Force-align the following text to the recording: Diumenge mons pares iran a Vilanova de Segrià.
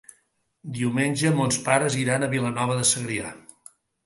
Diumenge 0.77 1.31
mons 1.41 1.59
pares 1.67 1.99
iran 2.05 2.27
a 2.27 2.31
Vilanova 2.33 2.79
de 2.81 2.89
Segrià. 2.95 3.31